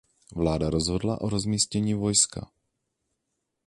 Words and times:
Vláda 0.35 0.69
rozhodla 0.69 1.21
o 1.21 1.29
rozmístění 1.29 1.93
vojska. 1.93 2.51